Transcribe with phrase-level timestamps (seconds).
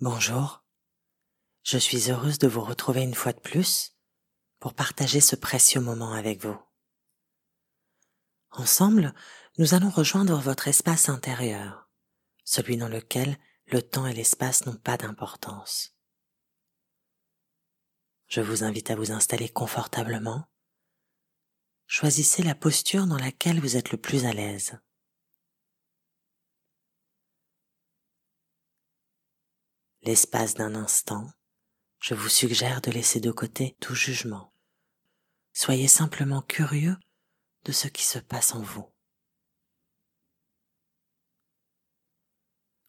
[0.00, 0.64] Bonjour,
[1.62, 3.96] je suis heureuse de vous retrouver une fois de plus
[4.58, 6.60] pour partager ce précieux moment avec vous.
[8.50, 9.14] Ensemble,
[9.56, 11.88] nous allons rejoindre votre espace intérieur,
[12.44, 15.96] celui dans lequel le temps et l'espace n'ont pas d'importance.
[18.26, 20.48] Je vous invite à vous installer confortablement.
[21.86, 24.76] Choisissez la posture dans laquelle vous êtes le plus à l'aise.
[30.04, 31.30] L'espace d'un instant,
[32.00, 34.52] je vous suggère de laisser de côté tout jugement.
[35.54, 36.96] Soyez simplement curieux
[37.64, 38.86] de ce qui se passe en vous.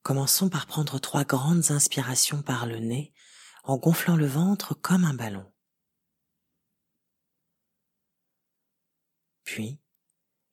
[0.03, 3.13] Commençons par prendre trois grandes inspirations par le nez
[3.63, 5.51] en gonflant le ventre comme un ballon.
[9.45, 9.79] Puis,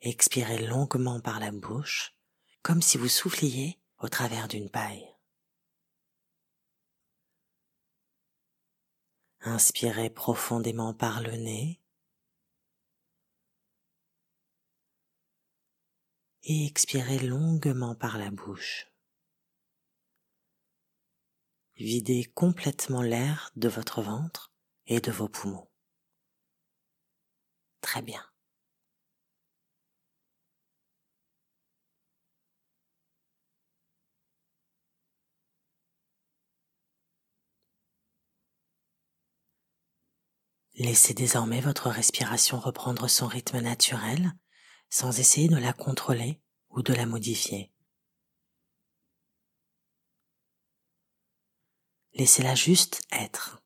[0.01, 2.15] expirez longuement par la bouche
[2.63, 5.12] comme si vous souffliez au travers d'une paille.
[9.45, 11.81] Inspirez profondément par le nez
[16.45, 18.87] et expirez longuement par la bouche.
[21.75, 24.53] Videz complètement l'air de votre ventre
[24.87, 25.69] et de vos poumons.
[27.81, 28.32] Très bien.
[40.75, 44.33] Laissez désormais votre respiration reprendre son rythme naturel
[44.89, 47.73] sans essayer de la contrôler ou de la modifier.
[52.15, 53.63] Laissez-la juste être.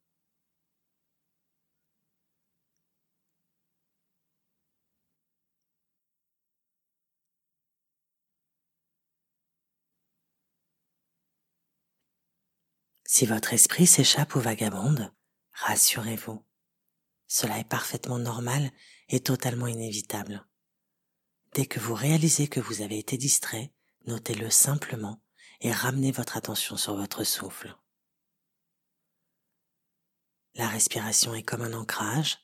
[13.04, 15.12] Si votre esprit s'échappe ou vagabonde,
[15.52, 16.44] rassurez-vous.
[17.26, 18.70] Cela est parfaitement normal
[19.08, 20.46] et totalement inévitable.
[21.52, 23.72] Dès que vous réalisez que vous avez été distrait,
[24.06, 25.22] notez-le simplement
[25.60, 27.76] et ramenez votre attention sur votre souffle.
[30.54, 32.38] La respiration est comme un ancrage.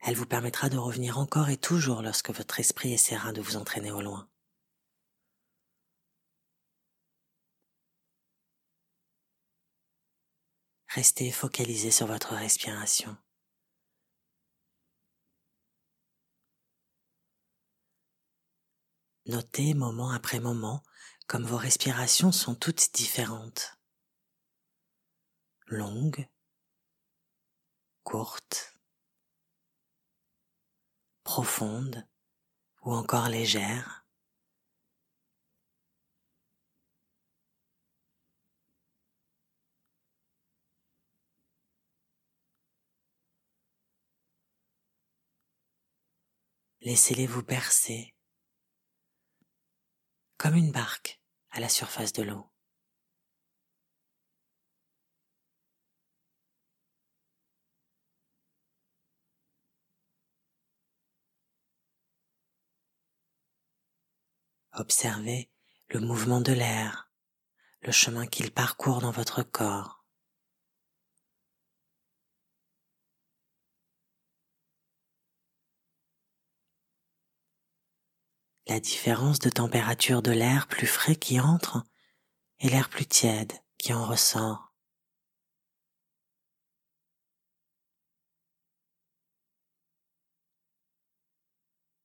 [0.00, 3.92] Elle vous permettra de revenir encore et toujours lorsque votre esprit essaiera de vous entraîner
[3.92, 4.28] au loin.
[10.88, 13.16] Restez focalisé sur votre respiration.
[19.26, 20.82] Notez moment après moment
[21.28, 23.78] comme vos respirations sont toutes différentes.
[25.66, 26.28] Longues,
[28.02, 28.74] courtes,
[31.22, 32.06] profondes
[32.82, 34.04] ou encore légères.
[46.80, 48.11] Laissez-les vous bercer
[50.42, 51.20] comme une barque
[51.52, 52.50] à la surface de l'eau.
[64.72, 65.48] Observez
[65.90, 67.12] le mouvement de l'air,
[67.82, 70.01] le chemin qu'il parcourt dans votre corps.
[78.66, 81.82] La différence de température de l'air plus frais qui entre
[82.60, 84.72] et l'air plus tiède qui en ressort.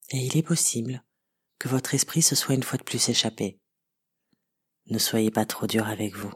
[0.10, 1.04] Et il est possible
[1.60, 3.60] que votre esprit se soit une fois de plus échappé.
[4.88, 6.34] Ne soyez pas trop dur avec vous.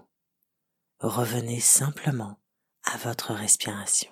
[1.00, 2.40] Revenez simplement
[2.84, 4.12] à votre respiration.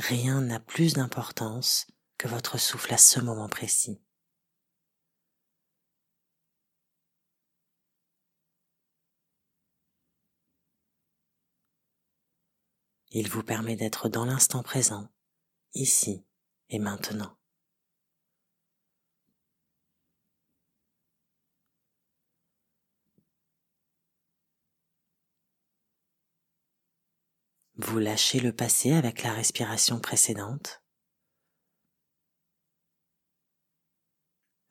[0.00, 1.86] Rien n'a plus d'importance
[2.16, 4.00] que votre souffle à ce moment précis.
[13.10, 15.06] Il vous permet d'être dans l'instant présent,
[15.74, 16.24] ici
[16.70, 17.39] et maintenant.
[27.82, 30.82] Vous lâchez le passé avec la respiration précédente.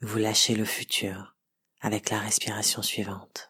[0.02, 1.36] Vous lâchez le futur
[1.82, 3.50] avec la respiration suivante.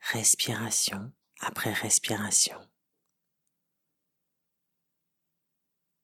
[0.00, 2.60] Respiration après respiration.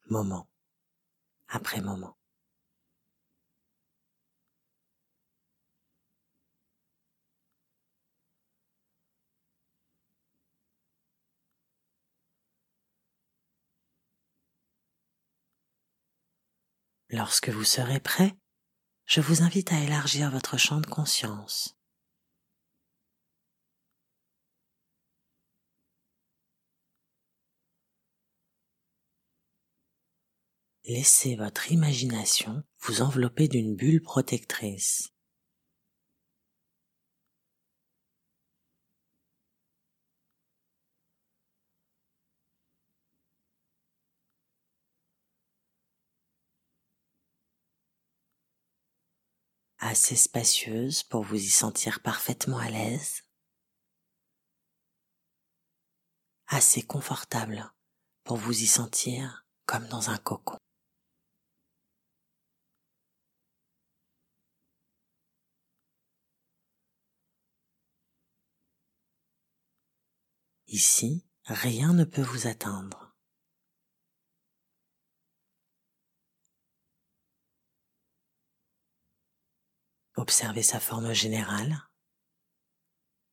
[0.06, 0.48] Moment
[1.48, 2.19] après moment.
[17.12, 18.36] Lorsque vous serez prêt,
[19.04, 21.76] je vous invite à élargir votre champ de conscience.
[30.84, 35.12] Laissez votre imagination vous envelopper d'une bulle protectrice.
[49.80, 53.22] Assez spacieuse pour vous y sentir parfaitement à l'aise,
[56.46, 57.72] assez confortable
[58.24, 60.58] pour vous y sentir comme dans un cocon.
[70.66, 73.09] Ici, rien ne peut vous atteindre.
[80.20, 81.88] Observez sa forme générale,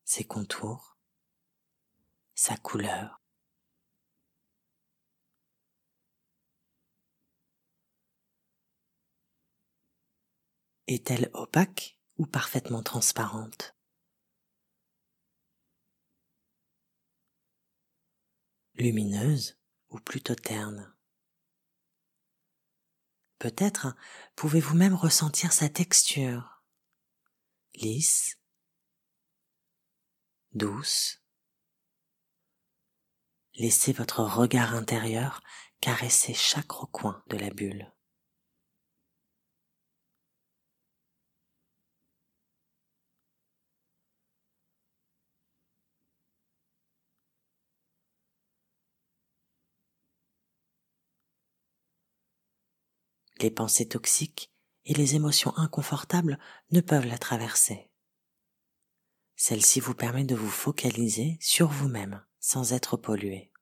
[0.04, 0.96] ses contours,
[2.34, 3.20] sa couleur.
[10.86, 13.76] Est-elle opaque ou parfaitement transparente?
[18.76, 19.58] Lumineuse
[19.90, 20.96] ou plutôt terne?
[23.38, 23.94] Peut-être
[24.36, 26.57] pouvez-vous même ressentir sa texture
[27.78, 28.38] lisse,
[30.52, 31.22] douce.
[33.54, 35.42] Laissez votre regard intérieur
[35.80, 37.92] caresser chaque recoin de la bulle.
[53.40, 54.50] Les pensées toxiques
[54.88, 56.38] et les émotions inconfortables
[56.70, 57.90] ne peuvent la traverser.
[59.36, 63.52] Celle-ci vous permet de vous focaliser sur vous-même sans être pollué.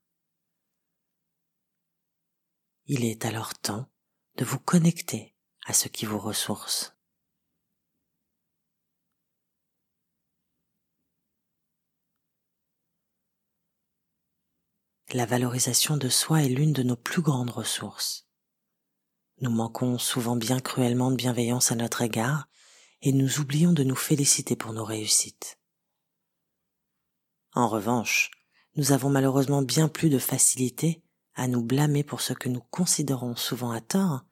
[2.87, 3.91] Il est alors temps
[4.37, 5.35] de vous connecter
[5.67, 6.97] à ce qui vous ressource.
[15.13, 18.26] La valorisation de soi est l'une de nos plus grandes ressources.
[19.41, 22.49] Nous manquons souvent bien cruellement de bienveillance à notre égard
[23.03, 25.59] et nous oublions de nous féliciter pour nos réussites.
[27.53, 28.31] En revanche,
[28.77, 31.03] nous avons malheureusement bien plus de facilité
[31.35, 34.25] à nous blâmer pour ce que nous considérons souvent à tort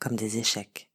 [0.00, 0.90] comme des échecs.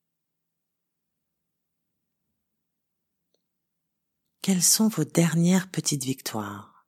[4.42, 6.86] Quelles sont vos dernières petites victoires?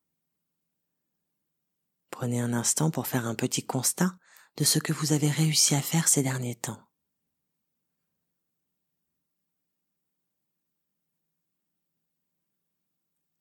[2.11, 4.17] Prenez un instant pour faire un petit constat
[4.57, 6.81] de ce que vous avez réussi à faire ces derniers temps.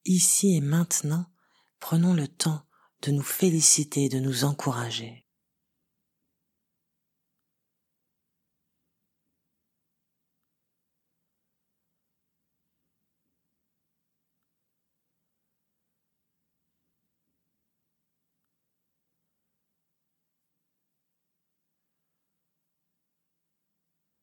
[0.05, 1.25] Ici et maintenant,
[1.79, 2.65] prenons le temps
[3.01, 5.26] de nous féliciter et de nous encourager.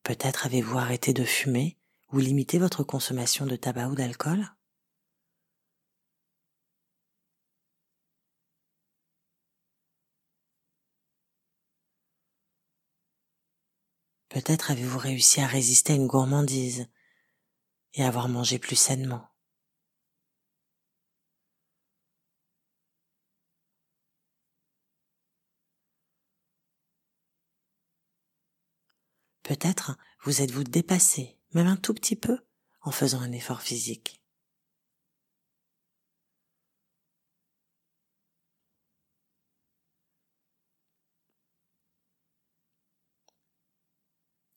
[0.05, 1.79] Peut-être avez-vous arrêté de fumer
[2.13, 4.47] ou limité votre consommation de tabac ou d'alcool?
[14.29, 16.87] Peut-être avez-vous réussi à résister à une gourmandise
[17.95, 19.34] et avoir mangé plus sainement.
[29.45, 32.39] Peut-être vous êtes-vous dépassé, même un tout petit peu,
[32.81, 34.23] en faisant un effort physique.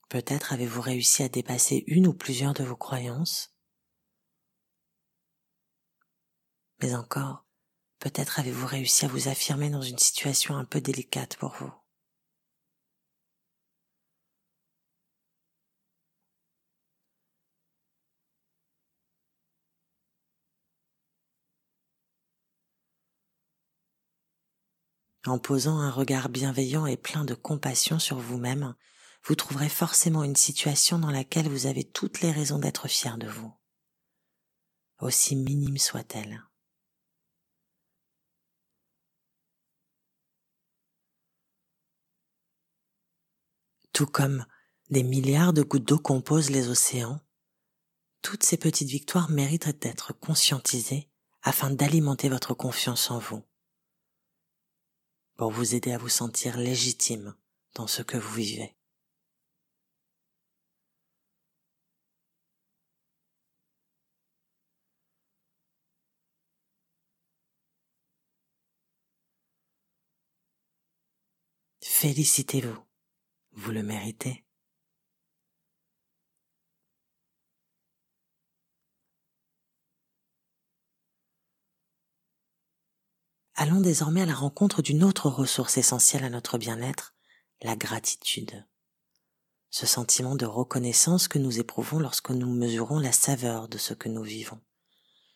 [0.07, 3.53] Peut-être avez-vous réussi à dépasser une ou plusieurs de vos croyances.
[6.81, 7.45] Mais encore,
[7.99, 11.73] peut-être avez-vous réussi à vous affirmer dans une situation un peu délicate pour vous.
[25.27, 28.75] En posant un regard bienveillant et plein de compassion sur vous-même,
[29.25, 33.27] vous trouverez forcément une situation dans laquelle vous avez toutes les raisons d'être fier de
[33.27, 33.53] vous,
[35.01, 36.41] aussi minime soit-elle.
[43.91, 44.45] Tout comme
[44.89, 47.19] des milliards de gouttes d'eau composent les océans,
[48.21, 51.09] toutes ces petites victoires méritent d'être conscientisées
[51.41, 53.43] afin d'alimenter votre confiance en vous,
[55.37, 57.35] pour vous aider à vous sentir légitime
[57.75, 58.75] dans ce que vous vivez.
[71.81, 72.77] Félicitez-vous,
[73.53, 74.46] vous le méritez.
[83.59, 87.15] Allons désormais à la rencontre d'une autre ressource essentielle à notre bien-être,
[87.63, 88.67] la gratitude.
[89.71, 94.09] Ce sentiment de reconnaissance que nous éprouvons lorsque nous mesurons la saveur de ce que
[94.09, 94.61] nous vivons.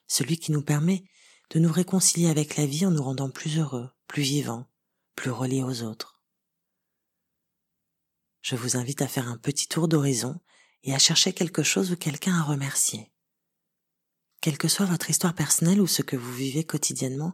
[0.06, 1.04] Celui qui nous permet
[1.50, 4.68] de nous réconcilier avec la vie en nous rendant plus heureux, plus vivants,
[5.16, 6.22] plus reliés aux autres.
[8.44, 10.40] Je vous invite à faire un petit tour d'horizon
[10.84, 13.12] et à chercher quelque chose ou quelqu'un à remercier.
[14.42, 17.34] Quelle que soit votre histoire personnelle ou ce que vous vivez quotidiennement,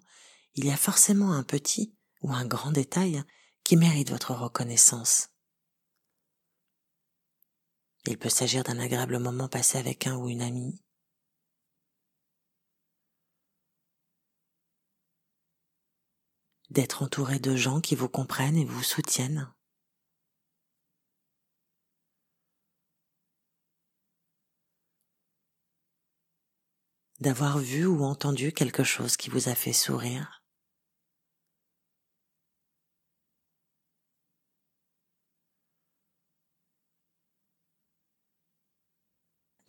[0.58, 3.24] il y a forcément un petit ou un grand détail
[3.64, 5.30] qui mérite votre reconnaissance.
[8.08, 10.82] Il peut s'agir d'un agréable moment passé avec un ou une amie,
[16.72, 19.54] d'être entouré de gens qui vous comprennent et vous soutiennent.
[27.20, 30.37] d'avoir vu ou entendu quelque chose qui vous a fait sourire.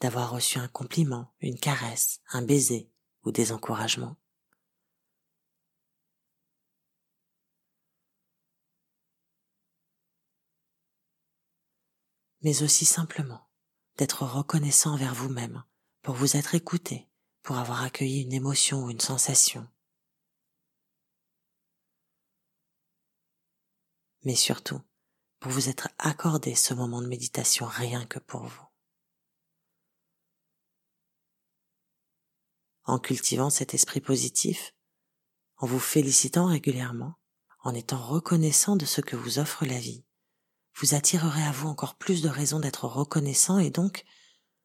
[0.01, 2.91] D'avoir reçu un compliment, une caresse, un baiser
[3.25, 4.17] ou des encouragements.
[12.43, 13.49] Mais aussi simplement
[13.97, 15.65] d'être reconnaissant envers vous-même
[16.03, 17.09] pour vous être écouté,
[17.43, 19.69] pour avoir accueilli une émotion ou une sensation.
[24.25, 24.81] Mais surtout,
[25.41, 28.68] pour vous être accordé ce moment de méditation rien que pour vous.
[32.89, 34.75] En cultivant cet esprit positif,
[35.59, 37.15] en vous félicitant régulièrement,
[37.63, 40.05] en étant reconnaissant de ce que vous offre la vie,
[40.75, 44.05] vous attirerez à vous encore plus de raisons d'être reconnaissant et donc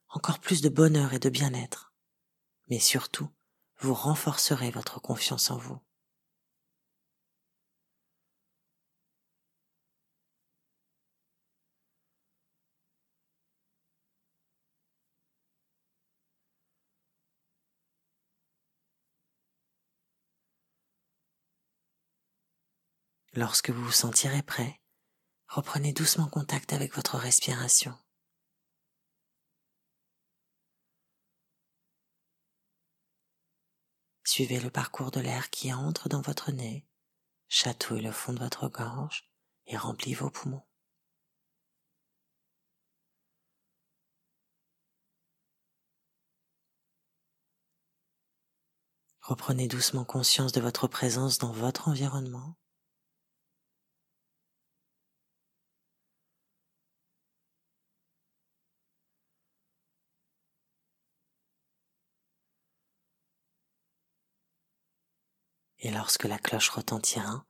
[0.10, 1.94] encore plus de bonheur et de bien-être
[2.70, 3.30] mais surtout,
[3.80, 5.80] vous renforcerez votre confiance en vous.
[23.36, 24.80] Lorsque vous vous sentirez prêt,
[25.48, 27.98] reprenez doucement contact avec votre respiration.
[34.24, 36.86] Suivez le parcours de l'air qui entre dans votre nez,
[37.48, 39.28] chatouille le fond de votre gorge
[39.66, 40.68] et remplit vos poumons.
[49.22, 52.56] Reprenez doucement conscience de votre présence dans votre environnement.
[65.84, 67.46] Et lorsque la cloche retentira,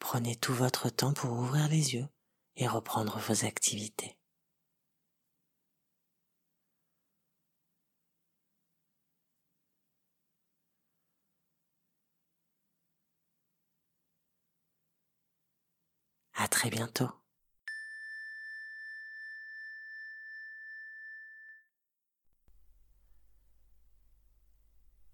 [0.00, 2.08] prenez tout votre temps pour ouvrir les yeux
[2.56, 4.18] et reprendre vos activités.
[16.34, 17.17] À très bientôt.